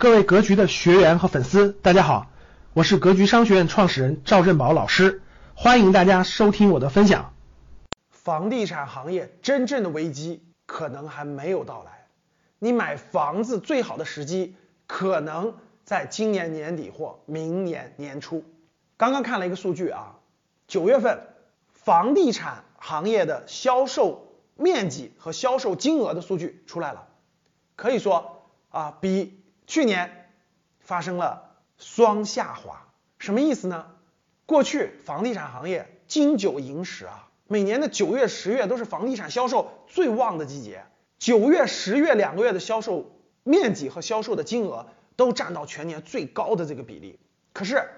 [0.00, 2.30] 各位格局的学员和粉丝，大家好，
[2.72, 5.22] 我是格局商学院创始人赵振宝老师，
[5.56, 7.34] 欢迎大家收听我的分享。
[8.08, 12.06] 房地产行业真正的危机可能还没有到来，
[12.60, 14.54] 你买房子最好的时机
[14.86, 18.44] 可能在今年年底或明年年初。
[18.96, 20.14] 刚刚看了一个数据啊，
[20.68, 21.26] 九月份
[21.72, 27.08] 房地产行业的销售面积和销售金额的数据出来了，
[27.74, 29.37] 可以说啊比。
[29.68, 30.30] 去年
[30.80, 32.88] 发生了双下滑，
[33.18, 33.86] 什么意思呢？
[34.46, 40.86] 过去房地产行业金九银十啊，每年的九月、十月都是房地产销售最旺的季节，
[41.18, 47.20] 九月、十月两个月的销售面积和销售的金额都占到全年最高的这个比例。
[47.52, 47.90] 可是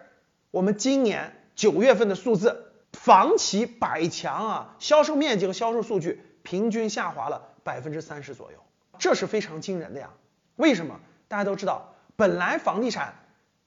[0.50, 8.58] 我们今年九月份的数字，房企百强啊，销售面积和销售数据平均下滑了百分之三十左右，
[8.98, 10.10] 这是非常惊人的呀。
[10.56, 10.98] 为什么？
[11.30, 13.14] 大家都知道，本来房地产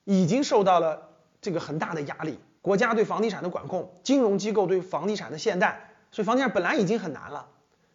[0.04, 7.48] 已经受到了这个很大的压力，国家对房地产的管控，金融机构对房地产的限贷，所以房地产本来已经很难了。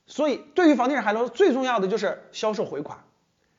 [0.07, 3.05] 所以对于房地产来说，最重要的就是销售回款，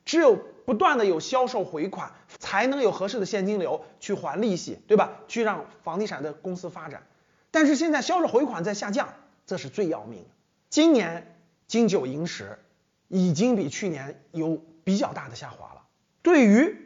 [0.04, 5.12] 只有不断的有销售回款，才能有合适的现金流去还利息，对吧？
[5.28, 7.04] 去让房地产的公司发展。
[7.52, 9.14] 但是现在销售回款在下降，
[9.46, 10.30] 这是最要命的。
[10.70, 11.36] 今年
[11.68, 12.58] 金九银十
[13.06, 15.82] 已经比去年有比较大的下滑了。
[16.22, 16.76] 对于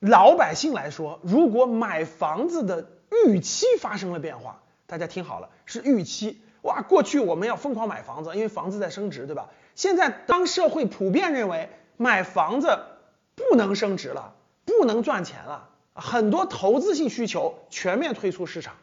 [0.00, 2.90] 老百姓来说，如果买房子的
[3.26, 6.42] 预期发生了变化，大家听好了，是预期。
[6.62, 9.48] 哇，过去我们要疯狂买房子，因为房子在升值，对吧？
[9.74, 12.78] 现在当社会普遍认为买房子
[13.34, 18.74] 不能升值了，不能赚钱了，很多投资性需求全面退出市场，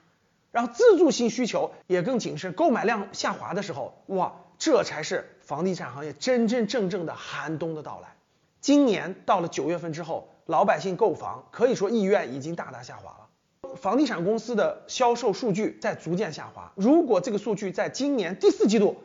[0.52, 8.10] 然后自住性需求也更谨慎，购买量下滑的时候，哇，这才是房地产行业真真正正的寒冬的到来。
[8.62, 13.76] 今年到了九月份之后，老百姓购房可以说意愿已经大大下滑了。
[13.76, 16.72] 房地产公司的销售数据在逐渐下滑。
[16.76, 18.98] 如果这个数据在今年第四季度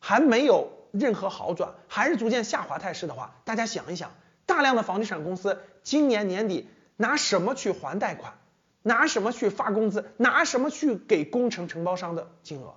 [0.00, 4.10] 还没有任何好转，还是逐渐下滑态势的话，大家想一想，
[4.46, 8.34] 大量的房地产公司今年年底拿什么去还贷款？
[8.82, 10.12] 拿什么去发工资？
[10.18, 12.74] 拿什么去给工程承包商的金额？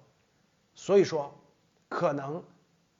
[0.74, 1.38] 所以说，
[1.90, 2.44] 可能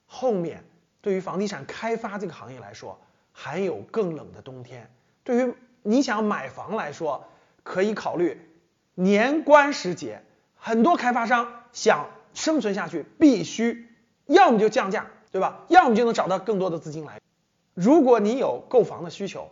[0.06, 0.64] 后面。
[1.00, 2.98] 对于房地产开发这个行业来说，
[3.32, 4.90] 还有更冷的冬天。
[5.24, 7.28] 对于你想买房来说，
[7.62, 8.40] 可以考虑
[8.94, 10.22] 年关时节，
[10.56, 13.88] 很多开发商想生存下去，必须
[14.26, 15.64] 要么就降价，对吧？
[15.68, 17.20] 要么就能找到更多的资金来。
[17.74, 19.50] 如果你有购房的需求，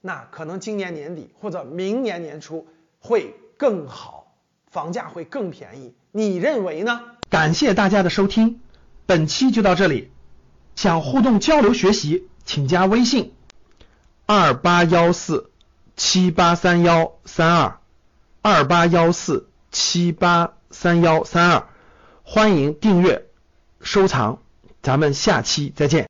[0.00, 2.66] 那可能今年年底或者明年年初
[2.98, 4.34] 会更好，
[4.66, 5.94] 房价会更便宜。
[6.10, 7.00] 你认为呢？
[7.28, 8.60] 感谢大家的收听，
[9.06, 10.10] 本期就到这里。
[10.80, 13.34] 想互动交流学习，请加微信
[14.24, 15.50] 二八幺四
[15.94, 17.80] 七八三幺三二
[18.40, 21.68] 二八幺四七八三幺三二，
[22.22, 23.26] 欢迎订阅
[23.82, 24.38] 收藏，
[24.80, 26.08] 咱们下期再见。